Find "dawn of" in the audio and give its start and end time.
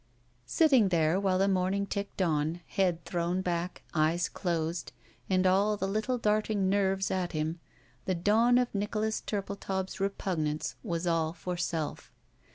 8.15-8.73